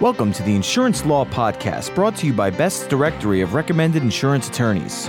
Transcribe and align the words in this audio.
Welcome 0.00 0.32
to 0.32 0.42
the 0.42 0.56
Insurance 0.56 1.04
Law 1.06 1.24
Podcast, 1.24 1.94
brought 1.94 2.16
to 2.16 2.26
you 2.26 2.32
by 2.32 2.50
Best's 2.50 2.84
Directory 2.88 3.42
of 3.42 3.54
Recommended 3.54 4.02
Insurance 4.02 4.48
Attorneys. 4.48 5.08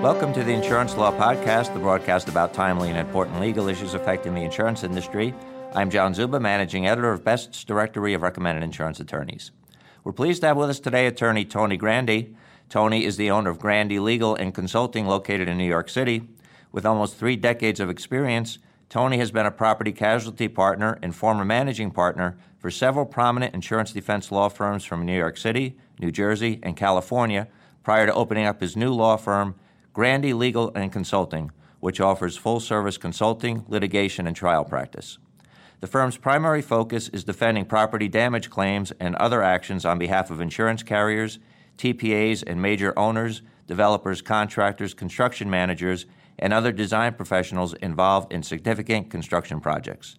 Welcome 0.00 0.32
to 0.34 0.44
the 0.44 0.52
Insurance 0.52 0.96
Law 0.96 1.10
Podcast, 1.10 1.74
the 1.74 1.80
broadcast 1.80 2.28
about 2.28 2.54
timely 2.54 2.88
and 2.88 2.96
important 2.96 3.40
legal 3.40 3.66
issues 3.66 3.94
affecting 3.94 4.32
the 4.32 4.42
insurance 4.42 4.84
industry. 4.84 5.34
I'm 5.74 5.90
John 5.90 6.14
Zuba, 6.14 6.38
managing 6.38 6.86
editor 6.86 7.10
of 7.10 7.24
Best's 7.24 7.64
Directory 7.64 8.14
of 8.14 8.22
Recommended 8.22 8.62
Insurance 8.62 9.00
Attorneys. 9.00 9.50
We're 10.04 10.12
pleased 10.12 10.42
to 10.42 10.46
have 10.46 10.56
with 10.56 10.70
us 10.70 10.78
today 10.78 11.08
attorney 11.08 11.44
Tony 11.44 11.76
Grandi. 11.76 12.36
Tony 12.68 13.04
is 13.04 13.16
the 13.16 13.32
owner 13.32 13.50
of 13.50 13.58
Grandi 13.58 13.98
Legal 13.98 14.36
and 14.36 14.54
Consulting 14.54 15.08
located 15.08 15.48
in 15.48 15.58
New 15.58 15.64
York 15.64 15.88
City. 15.88 16.28
With 16.70 16.86
almost 16.86 17.16
three 17.16 17.34
decades 17.34 17.80
of 17.80 17.90
experience, 17.90 18.58
Tony 18.88 19.18
has 19.18 19.30
been 19.30 19.44
a 19.44 19.50
property 19.50 19.92
casualty 19.92 20.48
partner 20.48 20.98
and 21.02 21.14
former 21.14 21.44
managing 21.44 21.90
partner 21.90 22.38
for 22.58 22.70
several 22.70 23.04
prominent 23.04 23.54
insurance 23.54 23.92
defense 23.92 24.32
law 24.32 24.48
firms 24.48 24.84
from 24.84 25.04
New 25.04 25.16
York 25.16 25.36
City, 25.36 25.76
New 26.00 26.10
Jersey, 26.10 26.58
and 26.62 26.76
California 26.76 27.48
prior 27.82 28.06
to 28.06 28.14
opening 28.14 28.46
up 28.46 28.60
his 28.60 28.76
new 28.76 28.92
law 28.92 29.16
firm, 29.16 29.54
Grandi 29.92 30.32
Legal 30.32 30.72
and 30.74 30.90
Consulting, 30.90 31.50
which 31.80 32.00
offers 32.00 32.36
full 32.36 32.60
service 32.60 32.96
consulting, 32.96 33.64
litigation, 33.68 34.26
and 34.26 34.34
trial 34.34 34.64
practice. 34.64 35.18
The 35.80 35.86
firm's 35.86 36.16
primary 36.16 36.62
focus 36.62 37.08
is 37.10 37.24
defending 37.24 37.66
property 37.66 38.08
damage 38.08 38.50
claims 38.50 38.92
and 38.98 39.14
other 39.16 39.42
actions 39.42 39.84
on 39.84 39.98
behalf 39.98 40.30
of 40.30 40.40
insurance 40.40 40.82
carriers, 40.82 41.38
TPAs, 41.76 42.42
and 42.44 42.60
major 42.60 42.98
owners, 42.98 43.42
developers, 43.66 44.22
contractors, 44.22 44.94
construction 44.94 45.48
managers, 45.48 46.06
and 46.38 46.52
other 46.52 46.72
design 46.72 47.14
professionals 47.14 47.74
involved 47.74 48.32
in 48.32 48.42
significant 48.42 49.10
construction 49.10 49.60
projects. 49.60 50.18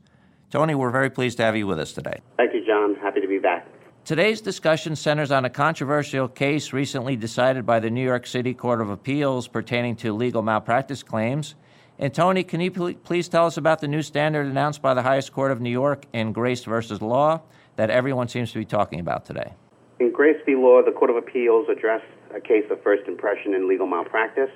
Tony, 0.49 0.73
we're 0.75 0.91
very 0.91 1.09
pleased 1.09 1.37
to 1.37 1.43
have 1.43 1.55
you 1.55 1.67
with 1.67 1.79
us 1.79 1.93
today. 1.93 2.21
Thank 2.37 2.53
you, 2.53 2.65
John. 2.65 2.95
Happy 2.95 3.21
to 3.21 3.27
be 3.27 3.37
back. 3.37 3.67
Today's 4.03 4.41
discussion 4.41 4.95
centers 4.95 5.29
on 5.29 5.45
a 5.45 5.49
controversial 5.49 6.27
case 6.27 6.73
recently 6.73 7.15
decided 7.15 7.65
by 7.65 7.79
the 7.79 7.91
New 7.91 8.03
York 8.03 8.25
City 8.25 8.55
Court 8.55 8.81
of 8.81 8.89
Appeals 8.89 9.47
pertaining 9.47 9.95
to 9.97 10.13
legal 10.13 10.41
malpractice 10.41 11.03
claims. 11.03 11.53
And 11.99 12.13
Tony, 12.13 12.43
can 12.43 12.61
you 12.61 12.71
please 12.71 13.27
tell 13.27 13.45
us 13.45 13.57
about 13.57 13.81
the 13.81 13.87
new 13.87 14.01
standard 14.01 14.47
announced 14.47 14.81
by 14.81 14.93
the 14.93 15.03
highest 15.03 15.33
court 15.33 15.51
of 15.51 15.61
New 15.61 15.69
York 15.69 16.05
in 16.13 16.31
Grace 16.31 16.63
versus 16.63 17.01
Law 17.01 17.41
that 17.75 17.89
everyone 17.89 18.27
seems 18.27 18.51
to 18.53 18.57
be 18.57 18.65
talking 18.65 18.99
about 18.99 19.25
today? 19.25 19.53
In 19.99 20.11
Grace 20.11 20.37
v. 20.45 20.55
Law, 20.55 20.81
the 20.83 20.93
Court 20.93 21.11
of 21.11 21.17
Appeals 21.17 21.67
addressed 21.69 22.05
a 22.33 22.39
case 22.39 22.63
of 22.71 22.81
first 22.81 23.07
impression 23.07 23.53
in 23.53 23.67
legal 23.67 23.85
malpractice 23.85 24.49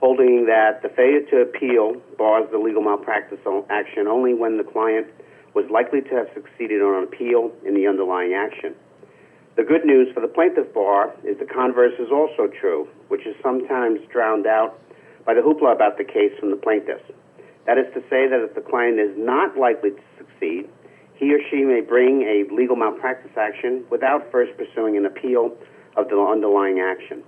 holding 0.00 0.46
that 0.46 0.82
the 0.82 0.88
failure 0.90 1.22
to 1.30 1.42
appeal 1.42 2.00
bars 2.16 2.46
the 2.52 2.58
legal 2.58 2.82
malpractice 2.82 3.38
action 3.70 4.06
only 4.06 4.34
when 4.34 4.56
the 4.56 4.64
client 4.64 5.06
was 5.54 5.64
likely 5.70 6.00
to 6.00 6.14
have 6.14 6.28
succeeded 6.34 6.80
on 6.82 7.02
appeal 7.02 7.50
in 7.66 7.74
the 7.74 7.86
underlying 7.86 8.34
action. 8.34 8.74
The 9.56 9.64
good 9.64 9.84
news 9.84 10.06
for 10.14 10.20
the 10.20 10.28
plaintiff 10.28 10.72
bar 10.72 11.12
is 11.24 11.36
the 11.38 11.44
converse 11.44 11.94
is 11.98 12.12
also 12.12 12.46
true, 12.60 12.86
which 13.08 13.26
is 13.26 13.34
sometimes 13.42 13.98
drowned 14.12 14.46
out 14.46 14.78
by 15.26 15.34
the 15.34 15.40
hoopla 15.40 15.74
about 15.74 15.98
the 15.98 16.04
case 16.04 16.30
from 16.38 16.50
the 16.50 16.56
plaintiffs. 16.56 17.02
That 17.66 17.76
is 17.76 17.92
to 17.94 18.00
say 18.08 18.28
that 18.30 18.40
if 18.40 18.54
the 18.54 18.60
client 18.60 19.00
is 19.00 19.10
not 19.18 19.58
likely 19.58 19.90
to 19.90 20.02
succeed, 20.16 20.70
he 21.14 21.34
or 21.34 21.40
she 21.50 21.64
may 21.64 21.80
bring 21.80 22.22
a 22.22 22.46
legal 22.54 22.76
malpractice 22.76 23.36
action 23.36 23.84
without 23.90 24.30
first 24.30 24.56
pursuing 24.56 24.96
an 24.96 25.06
appeal 25.06 25.56
of 25.96 26.08
the 26.08 26.16
underlying 26.16 26.78
action. 26.78 27.24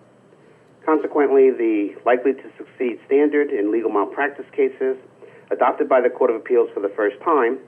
Consequently, 0.85 1.51
the 1.51 1.95
likely 2.07 2.33
to 2.33 2.51
succeed 2.57 2.99
standard 3.07 3.51
in 3.51 3.71
legal 3.71 3.91
malpractice 3.91 4.47
cases, 4.53 4.97
adopted 5.51 5.89
by 5.89 6.01
the 6.01 6.11
Court 6.11 6.31
of 6.31 6.37
Appeals 6.37 6.71
for 6.73 6.81
the 6.81 6.93
first 6.97 7.21
time, 7.23 7.59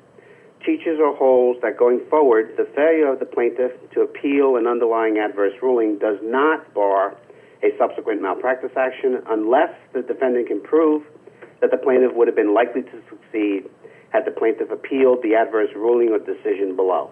teaches 0.65 0.99
or 1.01 1.15
holds 1.17 1.61
that 1.61 1.77
going 1.77 2.01
forward, 2.09 2.55
the 2.57 2.69
failure 2.75 3.13
of 3.13 3.19
the 3.19 3.27
plaintiff 3.27 3.73
to 3.93 4.03
appeal 4.03 4.57
an 4.57 4.67
underlying 4.67 5.19
adverse 5.19 5.53
ruling 5.61 5.99
does 5.99 6.19
not 6.23 6.73
bar 6.75 7.17
a 7.63 7.77
subsequent 7.79 8.23
malpractice 8.23 8.73
action 8.77 9.23
unless 9.29 9.71
the 9.93 10.03
defendant 10.03 10.49
can 10.49 10.61
prove 10.61 11.03
that 11.61 11.71
the 11.71 11.77
plaintiff 11.77 12.13
would 12.15 12.27
have 12.27 12.37
been 12.37 12.55
likely 12.55 12.83
to 12.83 13.03
succeed 13.09 13.69
had 14.11 14.25
the 14.25 14.31
plaintiff 14.31 14.71
appealed 14.71 15.23
the 15.23 15.35
adverse 15.35 15.71
ruling 15.75 16.11
or 16.11 16.19
decision 16.19 16.77
below. 16.77 17.11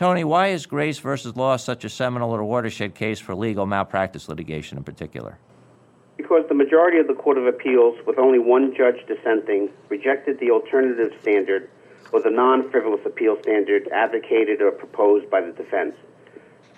Tony, 0.00 0.24
why 0.24 0.46
is 0.46 0.64
Grace 0.64 0.98
versus 0.98 1.36
Law 1.36 1.58
such 1.58 1.84
a 1.84 1.90
seminal 1.90 2.30
or 2.30 2.42
watershed 2.42 2.94
case 2.94 3.20
for 3.20 3.34
legal 3.34 3.66
malpractice 3.66 4.30
litigation 4.30 4.78
in 4.78 4.82
particular? 4.82 5.36
Because 6.16 6.42
the 6.48 6.54
majority 6.54 6.96
of 6.96 7.06
the 7.06 7.12
Court 7.12 7.36
of 7.36 7.46
Appeals, 7.46 7.98
with 8.06 8.18
only 8.18 8.38
one 8.38 8.74
judge 8.74 9.06
dissenting, 9.06 9.68
rejected 9.90 10.40
the 10.40 10.52
alternative 10.52 11.12
standard 11.20 11.68
or 12.14 12.22
the 12.22 12.30
non 12.30 12.70
frivolous 12.70 13.04
appeal 13.04 13.36
standard 13.42 13.88
advocated 13.88 14.62
or 14.62 14.70
proposed 14.70 15.28
by 15.28 15.42
the 15.42 15.52
defense, 15.52 15.94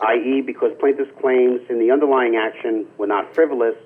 i.e., 0.00 0.40
because 0.40 0.72
plaintiffs' 0.80 1.12
claims 1.20 1.60
in 1.70 1.78
the 1.78 1.92
underlying 1.92 2.34
action 2.34 2.88
were 2.98 3.06
not 3.06 3.32
frivolous, 3.36 3.76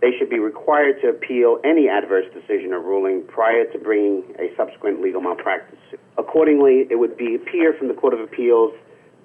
they 0.00 0.12
should 0.18 0.30
be 0.30 0.38
required 0.38 1.00
to 1.02 1.08
appeal 1.08 1.58
any 1.64 1.88
adverse 1.88 2.26
decision 2.32 2.72
or 2.72 2.80
ruling 2.80 3.24
prior 3.26 3.64
to 3.72 3.78
bringing 3.78 4.22
a 4.38 4.54
subsequent 4.56 5.00
legal 5.02 5.20
malpractice 5.20 5.78
suit. 5.90 6.00
Accordingly, 6.16 6.86
it 6.90 6.98
would 6.98 7.16
be 7.16 7.34
appear 7.34 7.74
from 7.74 7.88
the 7.88 7.94
Court 7.94 8.14
of 8.14 8.20
Appeals 8.20 8.72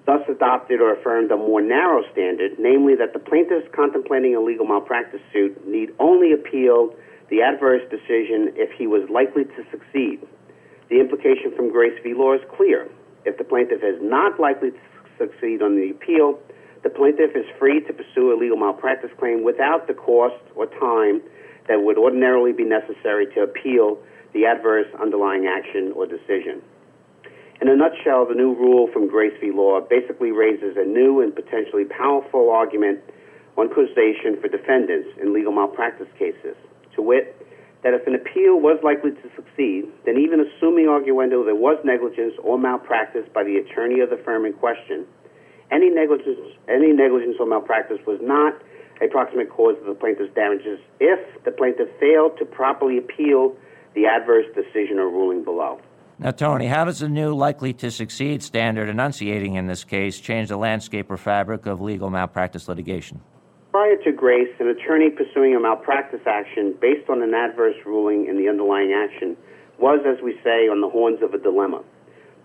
thus 0.06 0.20
adopted 0.28 0.80
or 0.80 0.92
affirmed 0.92 1.30
a 1.30 1.36
more 1.36 1.62
narrow 1.62 2.02
standard, 2.12 2.52
namely 2.58 2.94
that 2.94 3.12
the 3.12 3.18
plaintiffs 3.18 3.66
contemplating 3.74 4.34
a 4.34 4.40
legal 4.40 4.66
malpractice 4.66 5.20
suit 5.32 5.56
need 5.66 5.90
only 5.98 6.32
appeal 6.32 6.94
the 7.30 7.40
adverse 7.40 7.82
decision 7.90 8.52
if 8.54 8.70
he 8.76 8.86
was 8.86 9.08
likely 9.08 9.44
to 9.44 9.64
succeed. 9.70 10.20
The 10.90 11.00
implication 11.00 11.56
from 11.56 11.72
Grace 11.72 11.98
v. 12.02 12.12
Law 12.12 12.34
is 12.34 12.42
clear. 12.54 12.88
If 13.24 13.38
the 13.38 13.44
plaintiff 13.44 13.82
is 13.82 13.96
not 14.02 14.38
likely 14.38 14.72
to 14.72 14.78
succeed 15.16 15.62
on 15.62 15.76
the 15.76 15.90
appeal, 15.90 16.38
the 16.84 16.90
plaintiff 16.90 17.34
is 17.34 17.46
free 17.58 17.80
to 17.80 17.92
pursue 17.92 18.30
a 18.32 18.36
legal 18.38 18.58
malpractice 18.58 19.10
claim 19.18 19.42
without 19.42 19.88
the 19.88 19.94
cost 19.94 20.36
or 20.54 20.66
time 20.66 21.22
that 21.66 21.80
would 21.82 21.96
ordinarily 21.96 22.52
be 22.52 22.62
necessary 22.62 23.26
to 23.34 23.40
appeal 23.40 23.98
the 24.34 24.44
adverse 24.44 24.86
underlying 25.00 25.46
action 25.46 25.92
or 25.96 26.06
decision. 26.06 26.60
In 27.62 27.68
a 27.68 27.76
nutshell, 27.76 28.26
the 28.26 28.34
new 28.34 28.52
rule 28.52 28.90
from 28.92 29.08
Grace 29.08 29.32
v. 29.40 29.50
Law 29.50 29.80
basically 29.80 30.30
raises 30.30 30.76
a 30.76 30.84
new 30.84 31.22
and 31.22 31.34
potentially 31.34 31.86
powerful 31.86 32.50
argument 32.50 33.00
on 33.56 33.70
causation 33.72 34.36
for 34.40 34.48
defendants 34.48 35.08
in 35.22 35.32
legal 35.32 35.52
malpractice 35.52 36.10
cases, 36.18 36.56
to 36.94 37.00
wit, 37.00 37.34
that 37.82 37.94
if 37.94 38.06
an 38.06 38.14
appeal 38.14 38.60
was 38.60 38.76
likely 38.82 39.12
to 39.12 39.30
succeed, 39.36 39.88
then 40.04 40.18
even 40.18 40.40
assuming 40.40 40.86
arguendo 40.86 41.44
there 41.44 41.54
was 41.54 41.78
negligence 41.84 42.34
or 42.42 42.58
malpractice 42.58 43.24
by 43.32 43.44
the 43.44 43.56
attorney 43.56 44.00
of 44.00 44.10
the 44.10 44.20
firm 44.24 44.44
in 44.44 44.52
question, 44.52 45.06
any 45.74 45.90
negligence, 45.90 46.38
any 46.68 46.92
negligence 46.92 47.36
or 47.40 47.46
malpractice 47.46 47.98
was 48.06 48.20
not 48.22 48.54
a 49.02 49.08
proximate 49.08 49.50
cause 49.50 49.76
of 49.80 49.86
the 49.86 49.94
plaintiff's 49.94 50.32
damages 50.34 50.78
if 51.00 51.44
the 51.44 51.50
plaintiff 51.50 51.88
failed 51.98 52.38
to 52.38 52.44
properly 52.44 52.96
appeal 52.96 53.56
the 53.94 54.06
adverse 54.06 54.46
decision 54.54 54.98
or 54.98 55.08
ruling 55.08 55.42
below. 55.42 55.80
Now, 56.18 56.30
Tony, 56.30 56.66
how 56.66 56.84
does 56.84 57.00
the 57.00 57.08
new 57.08 57.34
likely 57.34 57.72
to 57.74 57.90
succeed 57.90 58.42
standard 58.42 58.88
enunciating 58.88 59.56
in 59.56 59.66
this 59.66 59.82
case 59.82 60.20
change 60.20 60.48
the 60.48 60.56
landscape 60.56 61.10
or 61.10 61.16
fabric 61.16 61.66
of 61.66 61.80
legal 61.80 62.08
malpractice 62.08 62.68
litigation? 62.68 63.20
Prior 63.72 63.96
to 64.04 64.12
Grace, 64.12 64.54
an 64.60 64.68
attorney 64.68 65.10
pursuing 65.10 65.56
a 65.56 65.60
malpractice 65.60 66.20
action 66.24 66.76
based 66.80 67.10
on 67.10 67.20
an 67.22 67.34
adverse 67.34 67.74
ruling 67.84 68.28
in 68.28 68.38
the 68.38 68.48
underlying 68.48 68.92
action 68.92 69.36
was, 69.80 69.98
as 70.06 70.22
we 70.22 70.38
say, 70.44 70.68
on 70.68 70.80
the 70.80 70.88
horns 70.88 71.20
of 71.20 71.34
a 71.34 71.38
dilemma. 71.38 71.82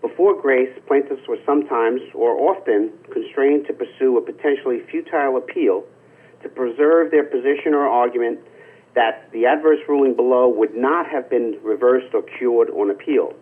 Before 0.00 0.40
Grace, 0.40 0.70
plaintiffs 0.86 1.28
were 1.28 1.38
sometimes, 1.44 2.00
or 2.14 2.32
often, 2.32 2.90
constrained 3.12 3.66
to 3.66 3.74
pursue 3.74 4.16
a 4.16 4.22
potentially 4.22 4.80
futile 4.90 5.36
appeal 5.36 5.84
to 6.42 6.48
preserve 6.48 7.10
their 7.10 7.24
position 7.24 7.74
or 7.74 7.86
argument 7.86 8.40
that 8.94 9.30
the 9.32 9.44
adverse 9.44 9.78
ruling 9.88 10.14
below 10.16 10.48
would 10.48 10.74
not 10.74 11.06
have 11.06 11.28
been 11.28 11.58
reversed 11.62 12.14
or 12.14 12.22
cured 12.22 12.70
on 12.70 12.90
appeal. 12.90 13.34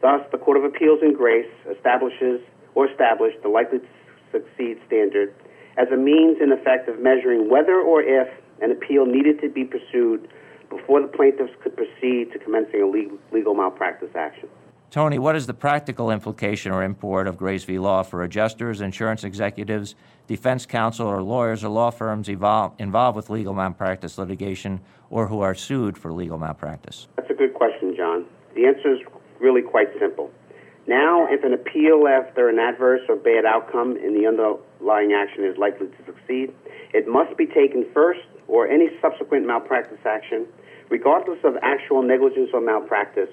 Thus, 0.00 0.20
the 0.32 0.38
Court 0.38 0.56
of 0.56 0.64
Appeals 0.64 0.98
in 1.02 1.14
Grace 1.14 1.48
establishes 1.70 2.40
or 2.74 2.90
established 2.90 3.40
the 3.42 3.48
likely 3.48 3.78
to 3.78 3.86
succeed 4.32 4.80
standard 4.86 5.32
as 5.78 5.88
a 5.92 5.96
means, 5.96 6.38
in 6.42 6.50
effect, 6.52 6.88
of 6.88 6.98
measuring 6.98 7.48
whether 7.48 7.80
or 7.80 8.02
if 8.02 8.28
an 8.60 8.72
appeal 8.72 9.06
needed 9.06 9.40
to 9.40 9.48
be 9.48 9.64
pursued 9.64 10.28
before 10.68 11.00
the 11.00 11.08
plaintiffs 11.08 11.52
could 11.62 11.76
proceed 11.76 12.32
to 12.32 12.38
commencing 12.38 12.82
a 12.82 13.34
legal 13.34 13.54
malpractice 13.54 14.10
action. 14.16 14.48
Tony, 14.92 15.18
what 15.18 15.34
is 15.34 15.46
the 15.46 15.54
practical 15.54 16.10
implication 16.10 16.70
or 16.70 16.82
import 16.82 17.26
of 17.26 17.38
Grace 17.38 17.64
v. 17.64 17.78
Law 17.78 18.02
for 18.02 18.24
adjusters, 18.24 18.82
insurance 18.82 19.24
executives, 19.24 19.94
defense 20.26 20.66
counsel, 20.66 21.06
or 21.06 21.22
lawyers 21.22 21.64
or 21.64 21.70
law 21.70 21.90
firms 21.90 22.28
involved 22.28 23.16
with 23.16 23.30
legal 23.30 23.54
malpractice 23.54 24.18
litigation 24.18 24.82
or 25.08 25.28
who 25.28 25.40
are 25.40 25.54
sued 25.54 25.96
for 25.96 26.12
legal 26.12 26.36
malpractice? 26.36 27.08
That's 27.16 27.30
a 27.30 27.34
good 27.34 27.54
question, 27.54 27.96
John. 27.96 28.26
The 28.54 28.66
answer 28.66 28.92
is 28.92 29.00
really 29.40 29.62
quite 29.62 29.88
simple. 29.98 30.30
Now, 30.86 31.26
if 31.26 31.42
an 31.42 31.54
appeal 31.54 32.06
after 32.06 32.50
an 32.50 32.58
adverse 32.58 33.00
or 33.08 33.16
bad 33.16 33.46
outcome 33.46 33.96
in 33.96 34.12
the 34.12 34.26
underlying 34.26 35.14
action 35.14 35.42
is 35.42 35.56
likely 35.56 35.86
to 35.86 36.04
succeed, 36.04 36.52
it 36.92 37.08
must 37.08 37.34
be 37.38 37.46
taken 37.46 37.86
first, 37.94 38.20
or 38.46 38.68
any 38.68 38.90
subsequent 39.00 39.46
malpractice 39.46 40.04
action, 40.04 40.44
regardless 40.90 41.38
of 41.44 41.54
actual 41.62 42.02
negligence 42.02 42.50
or 42.52 42.60
malpractice, 42.60 43.30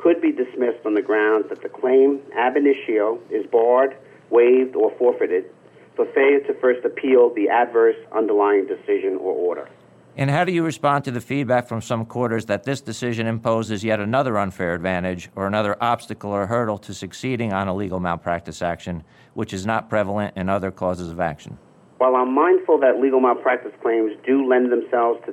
could 0.00 0.20
be 0.20 0.32
dismissed 0.32 0.84
on 0.86 0.94
the 0.94 1.02
grounds 1.02 1.46
that 1.50 1.62
the 1.62 1.68
claim 1.68 2.20
ab 2.34 2.56
initio 2.56 3.18
is 3.30 3.44
barred, 3.46 3.94
waived, 4.30 4.74
or 4.74 4.90
forfeited 4.98 5.44
for 5.94 6.06
failure 6.14 6.40
to 6.40 6.54
first 6.54 6.84
appeal 6.84 7.32
the 7.34 7.48
adverse 7.48 7.96
underlying 8.12 8.66
decision 8.66 9.18
or 9.20 9.34
order. 9.34 9.68
And 10.16 10.30
how 10.30 10.44
do 10.44 10.52
you 10.52 10.64
respond 10.64 11.04
to 11.04 11.10
the 11.10 11.20
feedback 11.20 11.68
from 11.68 11.82
some 11.82 12.04
quarters 12.04 12.46
that 12.46 12.64
this 12.64 12.80
decision 12.80 13.26
imposes 13.26 13.84
yet 13.84 14.00
another 14.00 14.38
unfair 14.38 14.74
advantage 14.74 15.30
or 15.36 15.46
another 15.46 15.76
obstacle 15.82 16.30
or 16.30 16.46
hurdle 16.46 16.78
to 16.78 16.94
succeeding 16.94 17.52
on 17.52 17.68
a 17.68 17.74
legal 17.74 18.00
malpractice 18.00 18.62
action, 18.62 19.04
which 19.34 19.52
is 19.52 19.66
not 19.66 19.88
prevalent 19.88 20.36
in 20.36 20.48
other 20.48 20.70
causes 20.70 21.10
of 21.10 21.20
action? 21.20 21.58
While 21.98 22.16
I'm 22.16 22.34
mindful 22.34 22.78
that 22.80 23.00
legal 23.00 23.20
malpractice 23.20 23.72
claims 23.82 24.12
do 24.26 24.48
lend 24.48 24.72
themselves 24.72 25.20
to 25.26 25.32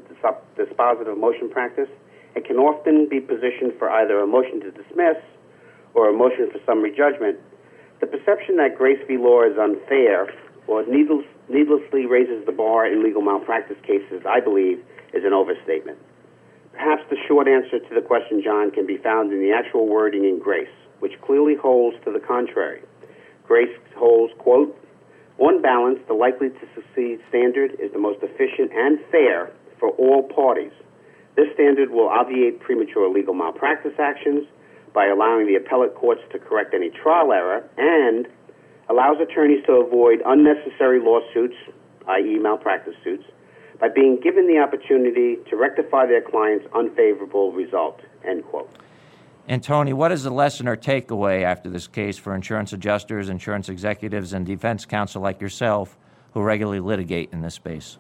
dispositive 0.61 1.17
motion 1.17 1.49
practice, 1.49 1.89
it 2.35 2.45
can 2.45 2.57
often 2.57 3.07
be 3.09 3.19
positioned 3.19 3.73
for 3.79 3.89
either 3.89 4.19
a 4.19 4.27
motion 4.27 4.61
to 4.61 4.71
dismiss 4.71 5.17
or 5.93 6.09
a 6.09 6.13
motion 6.13 6.49
for 6.51 6.59
summary 6.65 6.95
judgment. 6.95 7.39
The 7.99 8.07
perception 8.07 8.57
that 8.57 8.77
Grace 8.77 8.99
v. 9.07 9.17
Law 9.17 9.43
is 9.43 9.57
unfair 9.57 10.29
or 10.67 10.85
needless, 10.85 11.25
needlessly 11.49 12.05
raises 12.05 12.45
the 12.45 12.51
bar 12.51 12.85
in 12.85 13.03
legal 13.03 13.21
malpractice 13.21 13.77
cases, 13.81 14.21
I 14.27 14.39
believe, 14.39 14.79
is 15.13 15.23
an 15.23 15.33
overstatement. 15.33 15.97
Perhaps 16.73 17.03
the 17.09 17.17
short 17.27 17.47
answer 17.47 17.79
to 17.79 17.95
the 17.95 18.05
question, 18.05 18.43
John, 18.43 18.69
can 18.69 18.85
be 18.85 18.97
found 18.97 19.33
in 19.33 19.39
the 19.39 19.51
actual 19.51 19.87
wording 19.87 20.25
in 20.25 20.37
Grace, 20.37 20.69
which 20.99 21.13
clearly 21.25 21.55
holds 21.55 21.97
to 22.05 22.11
the 22.11 22.19
contrary. 22.19 22.81
Grace 23.47 23.73
holds, 23.95 24.33
quote, 24.37 24.77
on 25.39 25.61
balance, 25.61 25.99
the 26.07 26.13
likely 26.13 26.49
to 26.49 26.67
succeed 26.75 27.19
standard 27.29 27.71
is 27.79 27.91
the 27.93 27.99
most 27.99 28.19
efficient 28.21 28.71
and 28.73 28.99
fair 29.11 29.51
for 29.79 29.89
all 29.91 30.23
parties. 30.23 30.71
This 31.37 31.53
standard 31.53 31.91
will 31.91 32.09
obviate 32.09 32.59
premature 32.59 33.07
legal 33.07 33.35
malpractice 33.35 33.93
actions 33.99 34.47
by 34.93 35.05
allowing 35.05 35.45
the 35.45 35.55
appellate 35.55 35.93
courts 35.93 36.21
to 36.31 36.39
correct 36.39 36.73
any 36.73 36.89
trial 36.89 37.31
error 37.31 37.63
and 37.77 38.27
allows 38.89 39.17
attorneys 39.21 39.63
to 39.67 39.73
avoid 39.73 40.23
unnecessary 40.25 40.99
lawsuits, 40.99 41.53
i.e., 42.07 42.39
malpractice 42.39 42.95
suits, 43.03 43.23
by 43.79 43.87
being 43.87 44.19
given 44.19 44.47
the 44.47 44.57
opportunity 44.57 45.37
to 45.47 45.55
rectify 45.55 46.07
their 46.07 46.23
client's 46.23 46.65
unfavorable 46.73 47.51
result. 47.51 48.01
End 48.27 48.43
quote. 48.45 48.71
And 49.47 49.63
Tony, 49.63 49.93
what 49.93 50.11
is 50.11 50.23
the 50.23 50.31
lesson 50.31 50.67
or 50.67 50.75
takeaway 50.75 51.43
after 51.43 51.69
this 51.69 51.87
case 51.87 52.17
for 52.17 52.33
insurance 52.33 52.73
adjusters, 52.73 53.29
insurance 53.29 53.69
executives, 53.69 54.33
and 54.33 54.43
defense 54.43 54.85
counsel 54.85 55.21
like 55.21 55.39
yourself 55.39 55.95
who 56.33 56.41
regularly 56.41 56.79
litigate 56.79 57.29
in 57.31 57.41
this 57.41 57.53
space? 57.53 57.99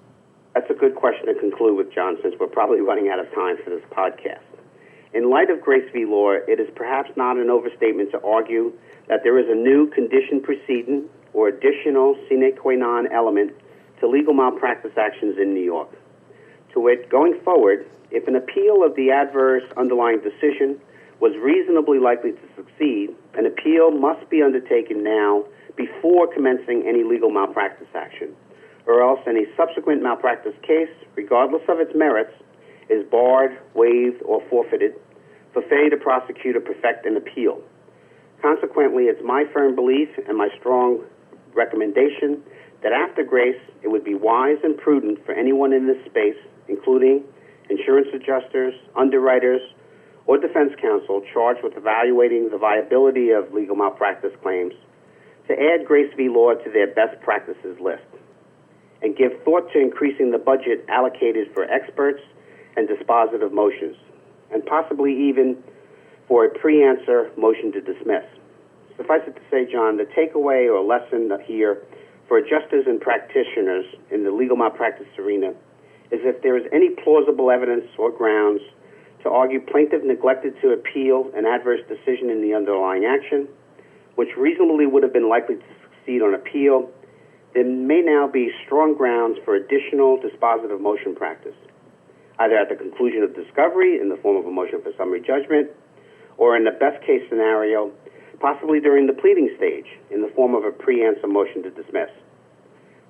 That's 0.57 0.71
a 0.71 0.73
good 0.73 0.95
question 0.95 1.27
to 1.27 1.35
conclude 1.35 1.77
with, 1.77 1.93
John, 1.93 2.17
since 2.23 2.33
we're 2.39 2.47
probably 2.47 2.81
running 2.81 3.09
out 3.13 3.19
of 3.19 3.31
time 3.35 3.57
for 3.63 3.69
this 3.69 3.83
podcast. 3.91 4.41
In 5.13 5.29
light 5.29 5.51
of 5.51 5.61
Grace 5.61 5.87
v. 5.93 6.05
Law, 6.05 6.31
it 6.31 6.59
is 6.59 6.67
perhaps 6.75 7.11
not 7.15 7.37
an 7.37 7.51
overstatement 7.51 8.09
to 8.09 8.21
argue 8.23 8.73
that 9.07 9.19
there 9.21 9.37
is 9.37 9.45
a 9.47 9.53
new 9.53 9.85
condition 9.91 10.41
precedent 10.41 11.11
or 11.33 11.47
additional 11.47 12.17
sine 12.27 12.55
qua 12.57 12.73
non 12.73 13.05
element 13.13 13.51
to 13.99 14.07
legal 14.07 14.33
malpractice 14.33 14.97
actions 14.97 15.37
in 15.39 15.53
New 15.53 15.61
York. 15.61 15.91
To 16.73 16.79
wit, 16.79 17.07
going 17.07 17.39
forward, 17.45 17.85
if 18.09 18.27
an 18.27 18.35
appeal 18.35 18.83
of 18.83 18.95
the 18.95 19.11
adverse 19.11 19.61
underlying 19.77 20.21
decision 20.21 20.81
was 21.19 21.37
reasonably 21.37 21.99
likely 21.99 22.31
to 22.31 22.45
succeed, 22.55 23.13
an 23.35 23.45
appeal 23.45 23.91
must 23.91 24.27
be 24.31 24.41
undertaken 24.41 25.03
now 25.03 25.45
before 25.75 26.25
commencing 26.33 26.83
any 26.87 27.03
legal 27.03 27.29
malpractice 27.29 27.93
action, 27.93 28.33
or 28.87 29.03
else 29.03 29.19
any 29.27 29.45
subsequent 29.55 30.01
malpractice 30.01 30.55
case, 30.63 30.89
regardless 31.15 31.61
of 31.67 31.79
its 31.79 31.91
merits, 31.93 32.33
is 32.89 33.05
barred, 33.11 33.57
waived, 33.75 34.21
or 34.23 34.41
forfeited 34.49 34.95
for 35.51 35.61
failure 35.63 35.89
to 35.89 35.97
prosecute 35.97 36.55
or 36.55 36.61
perfect 36.61 37.05
an 37.05 37.17
appeal. 37.17 37.61
Consequently, 38.41 39.03
it's 39.05 39.21
my 39.23 39.43
firm 39.53 39.75
belief 39.75 40.07
and 40.27 40.37
my 40.37 40.47
strong 40.57 41.03
recommendation 41.53 42.41
that 42.81 42.93
after 42.93 43.23
grace, 43.23 43.59
it 43.81 43.89
would 43.89 44.03
be 44.03 44.15
wise 44.15 44.57
and 44.63 44.77
prudent 44.77 45.23
for 45.25 45.33
anyone 45.33 45.73
in 45.73 45.87
this 45.87 45.97
space, 46.05 46.37
including 46.69 47.23
insurance 47.69 48.07
adjusters, 48.13 48.73
underwriters, 48.95 49.61
or 50.27 50.37
defense 50.37 50.71
counsel 50.81 51.21
charged 51.33 51.63
with 51.63 51.75
evaluating 51.75 52.49
the 52.51 52.57
viability 52.57 53.31
of 53.31 53.51
legal 53.53 53.75
malpractice 53.75 54.33
claims, 54.41 54.73
to 55.47 55.53
add 55.53 55.85
Grace 55.85 56.13
v. 56.15 56.29
Law 56.29 56.53
to 56.53 56.69
their 56.69 56.87
best 56.87 57.19
practices 57.21 57.77
list 57.79 58.03
and 59.01 59.15
give 59.15 59.31
thought 59.43 59.71
to 59.73 59.79
increasing 59.79 60.31
the 60.31 60.37
budget 60.37 60.85
allocated 60.89 61.53
for 61.53 61.63
experts 61.65 62.21
and 62.75 62.87
dispositive 62.87 63.51
motions, 63.51 63.95
and 64.51 64.65
possibly 64.65 65.11
even 65.29 65.57
for 66.27 66.45
a 66.45 66.49
pre 66.49 66.83
answer 66.83 67.31
motion 67.37 67.71
to 67.71 67.81
dismiss. 67.81 68.23
Suffice 68.97 69.21
it 69.27 69.35
to 69.35 69.41
say, 69.51 69.71
John, 69.71 69.97
the 69.97 70.05
takeaway 70.05 70.67
or 70.67 70.83
lesson 70.83 71.31
here 71.45 71.83
for 72.27 72.37
adjusters 72.37 72.85
and 72.87 72.99
practitioners 72.99 73.85
in 74.11 74.23
the 74.23 74.31
legal 74.31 74.57
malpractice 74.57 75.07
arena 75.17 75.51
is 76.11 76.19
if 76.23 76.41
there 76.41 76.57
is 76.57 76.65
any 76.73 76.89
plausible 76.89 77.51
evidence 77.51 77.85
or 77.97 78.11
grounds 78.11 78.61
to 79.23 79.29
argue 79.29 79.59
plaintiff 79.59 80.03
neglected 80.03 80.53
to 80.61 80.71
appeal 80.71 81.31
an 81.35 81.45
adverse 81.45 81.81
decision 81.87 82.29
in 82.29 82.41
the 82.41 82.53
underlying 82.53 83.05
action, 83.05 83.47
which 84.15 84.29
reasonably 84.37 84.85
would 84.85 85.03
have 85.03 85.13
been 85.13 85.29
likely 85.29 85.55
to 85.55 85.63
succeed 85.83 86.21
on 86.21 86.33
appeal, 86.33 86.89
there 87.53 87.65
may 87.65 88.01
now 88.01 88.27
be 88.27 88.51
strong 88.65 88.95
grounds 88.95 89.37
for 89.45 89.55
additional 89.55 90.19
dispositive 90.19 90.79
motion 90.79 91.15
practice, 91.15 91.55
either 92.39 92.55
at 92.55 92.69
the 92.69 92.75
conclusion 92.75 93.23
of 93.23 93.35
discovery 93.35 93.99
in 93.99 94.09
the 94.09 94.17
form 94.17 94.37
of 94.37 94.45
a 94.45 94.51
motion 94.51 94.81
for 94.81 94.91
summary 94.97 95.21
judgment 95.21 95.69
or 96.37 96.55
in 96.55 96.63
the 96.63 96.71
best 96.71 97.03
case 97.05 97.21
scenario, 97.29 97.91
possibly 98.39 98.79
during 98.79 99.07
the 99.07 99.13
pleading 99.13 99.49
stage 99.57 99.87
in 100.11 100.21
the 100.21 100.29
form 100.35 100.53
of 100.53 100.63
a 100.63 100.71
pre-answer 100.71 101.27
motion 101.27 101.63
to 101.63 101.71
dismiss. 101.71 102.09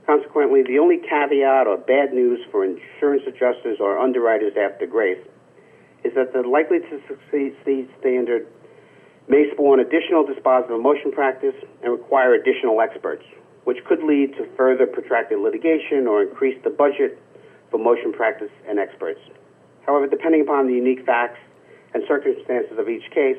Consequently, 0.06 0.63
the 0.63 0.80
only 0.80 0.98
caveat 0.98 1.68
or 1.68 1.78
bad 1.78 2.13
news 2.13 2.39
for 2.50 2.63
insurance 2.63 3.24
adjusters 3.28 3.78
or 3.81 4.00
underwriters 4.00 4.54
after 4.56 4.88
grace 4.88 5.19
is 6.06 6.13
that 6.16 6.31
the 6.31 6.48
likely 6.48 6.80
to 6.80 7.01
succeed 7.07 7.54
standard 8.00 8.48
may 9.28 9.51
spawn 9.51 9.81
additional 9.81 10.24
dispositive 10.24 10.81
motion 10.81 11.12
practice 11.12 11.56
and 11.84 11.92
require 11.92 12.34
additional 12.34 12.80
experts, 12.80 13.25
which 13.67 13.83
could 13.83 14.01
lead 14.01 14.31
to 14.37 14.47
further 14.55 14.87
protracted 14.87 15.39
litigation 15.39 16.07
or 16.07 16.23
increase 16.23 16.57
the 16.63 16.69
budget 16.69 17.19
for 17.69 17.77
motion 17.77 18.13
practice 18.13 18.49
and 18.65 18.79
experts. 18.79 19.19
However, 19.85 20.07
depending 20.07 20.39
upon 20.39 20.67
the 20.67 20.73
unique 20.73 21.05
facts 21.05 21.39
and 21.93 22.01
circumstances 22.07 22.79
of 22.79 22.87
each 22.87 23.03
case, 23.11 23.35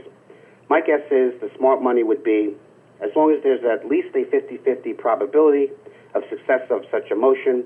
my 0.69 0.83
guess 0.83 1.01
is 1.11 1.33
the 1.41 1.51
smart 1.57 1.81
money 1.81 2.03
would 2.03 2.23
be 2.23 2.53
as 3.01 3.09
long 3.17 3.33
as 3.33 3.43
there's 3.43 3.65
at 3.65 3.89
least 3.89 4.15
a 4.15 4.29
50 4.31 4.59
50 4.59 4.93
probability 5.01 5.73
of 6.15 6.23
success 6.29 6.61
of 6.69 6.85
such 6.91 7.11
a 7.11 7.17
motion, 7.17 7.65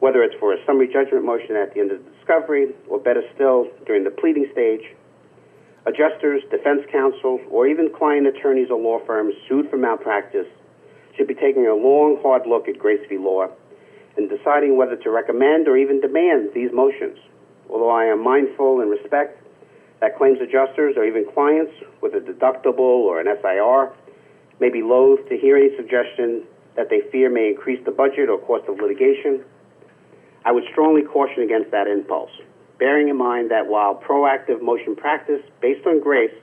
whether 0.00 0.22
it's 0.22 0.34
for 0.40 0.54
a 0.54 0.64
summary 0.64 0.88
judgment 0.88 1.26
motion 1.26 1.56
at 1.56 1.74
the 1.74 1.80
end 1.80 1.92
of 1.92 2.02
the 2.02 2.10
discovery, 2.12 2.72
or 2.88 3.00
better 3.00 3.22
still, 3.34 3.68
during 3.84 4.02
the 4.02 4.10
pleading 4.10 4.48
stage, 4.50 4.96
adjusters, 5.84 6.40
defense 6.50 6.80
counsel, 6.90 7.38
or 7.50 7.66
even 7.66 7.92
client 7.92 8.26
attorneys 8.26 8.70
or 8.70 8.80
law 8.80 8.98
firms 9.04 9.34
sued 9.46 9.68
for 9.68 9.76
malpractice 9.76 10.48
should 11.16 11.28
be 11.28 11.34
taking 11.34 11.66
a 11.66 11.74
long, 11.74 12.18
hard 12.22 12.46
look 12.46 12.68
at 12.68 12.78
Grace 12.78 13.04
v. 13.08 13.18
Law 13.18 13.48
and 14.16 14.28
deciding 14.28 14.76
whether 14.76 14.96
to 14.96 15.10
recommend 15.10 15.68
or 15.68 15.76
even 15.76 16.00
demand 16.00 16.50
these 16.54 16.70
motions. 16.72 17.18
Although 17.70 17.90
I 17.90 18.04
am 18.06 18.22
mindful 18.22 18.80
and 18.80 18.90
respect 18.90 19.38
that 20.00 20.18
claims 20.18 20.40
adjusters 20.40 20.94
or 20.96 21.04
even 21.04 21.24
clients 21.32 21.72
with 22.00 22.14
a 22.14 22.20
deductible 22.20 23.06
or 23.06 23.20
an 23.20 23.26
SIR 23.40 23.92
may 24.60 24.68
be 24.68 24.82
loath 24.82 25.26
to 25.28 25.36
hear 25.38 25.56
any 25.56 25.74
suggestion 25.76 26.42
that 26.76 26.90
they 26.90 27.02
fear 27.10 27.30
may 27.30 27.48
increase 27.48 27.82
the 27.84 27.90
budget 27.90 28.28
or 28.28 28.38
cost 28.38 28.68
of 28.68 28.78
litigation. 28.78 29.44
I 30.44 30.52
would 30.52 30.64
strongly 30.72 31.02
caution 31.02 31.42
against 31.42 31.70
that 31.70 31.86
impulse, 31.86 32.30
bearing 32.78 33.08
in 33.08 33.16
mind 33.16 33.50
that 33.50 33.66
while 33.66 33.94
proactive 33.94 34.60
motion 34.60 34.96
practice 34.96 35.40
based 35.60 35.86
on 35.86 36.00
grace 36.00 36.34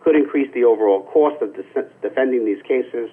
could 0.00 0.14
increase 0.14 0.52
the 0.54 0.64
overall 0.64 1.02
cost 1.04 1.40
of 1.42 1.54
defending 2.02 2.44
these 2.44 2.62
cases, 2.62 3.10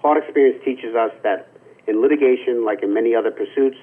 hard 0.00 0.22
experience 0.22 0.62
teaches 0.64 0.94
us 0.94 1.10
that 1.22 1.48
in 1.86 2.00
litigation, 2.00 2.64
like 2.64 2.82
in 2.82 2.92
many 2.92 3.14
other 3.14 3.30
pursuits, 3.30 3.76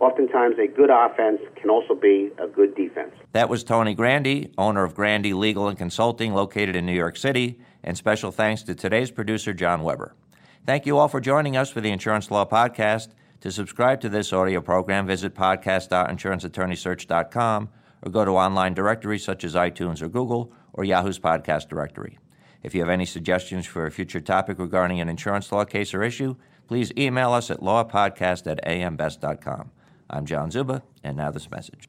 oftentimes 0.00 0.56
a 0.58 0.66
good 0.66 0.90
offense 0.90 1.40
can 1.56 1.70
also 1.70 1.94
be 1.94 2.30
a 2.38 2.46
good 2.46 2.74
defense. 2.74 3.12
That 3.32 3.48
was 3.48 3.64
Tony 3.64 3.94
Grandi, 3.94 4.52
owner 4.58 4.84
of 4.84 4.94
Grandi 4.94 5.32
Legal 5.32 5.68
and 5.68 5.78
Consulting, 5.78 6.34
located 6.34 6.76
in 6.76 6.86
New 6.86 6.92
York 6.92 7.16
City, 7.16 7.58
and 7.82 7.96
special 7.96 8.30
thanks 8.30 8.62
to 8.64 8.74
today's 8.74 9.10
producer, 9.10 9.54
John 9.54 9.82
Weber. 9.82 10.14
Thank 10.66 10.86
you 10.86 10.98
all 10.98 11.08
for 11.08 11.20
joining 11.20 11.56
us 11.56 11.70
for 11.70 11.80
the 11.80 11.90
Insurance 11.90 12.30
Law 12.30 12.44
Podcast. 12.44 13.08
To 13.40 13.52
subscribe 13.52 14.00
to 14.00 14.08
this 14.08 14.32
audio 14.32 14.60
program, 14.60 15.06
visit 15.06 15.34
podcast.insuranceattorneysearch.com 15.34 17.68
or 18.02 18.10
go 18.10 18.24
to 18.24 18.32
online 18.32 18.74
directories 18.74 19.24
such 19.24 19.44
as 19.44 19.54
iTunes 19.54 20.02
or 20.02 20.08
Google 20.08 20.52
or 20.72 20.84
Yahoo's 20.84 21.18
podcast 21.18 21.68
directory. 21.68 22.18
If 22.62 22.74
you 22.74 22.80
have 22.80 22.90
any 22.90 23.06
suggestions 23.06 23.66
for 23.66 23.86
a 23.86 23.90
future 23.90 24.20
topic 24.20 24.58
regarding 24.58 25.00
an 25.00 25.08
insurance 25.08 25.50
law 25.52 25.64
case 25.64 25.94
or 25.94 26.02
issue, 26.02 26.36
please 26.66 26.92
email 26.96 27.32
us 27.32 27.50
at 27.50 27.60
lawpodcast 27.60 28.50
at 28.50 28.64
ambest.com. 28.64 29.70
I'm 30.10 30.26
John 30.26 30.50
Zuba, 30.50 30.82
and 31.04 31.16
now 31.16 31.30
this 31.30 31.50
message. 31.50 31.88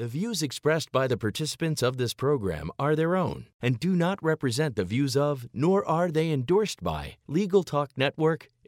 The 0.00 0.06
views 0.06 0.42
expressed 0.42 0.92
by 0.92 1.08
the 1.08 1.18
participants 1.18 1.82
of 1.82 1.98
this 1.98 2.14
program 2.14 2.70
are 2.78 2.96
their 2.96 3.14
own 3.14 3.48
and 3.60 3.78
do 3.78 3.94
not 3.94 4.22
represent 4.22 4.74
the 4.74 4.82
views 4.82 5.14
of, 5.14 5.46
nor 5.52 5.84
are 5.84 6.10
they 6.10 6.30
endorsed 6.30 6.82
by, 6.82 7.16
Legal 7.28 7.62
Talk 7.62 7.90
Network, 7.98 8.48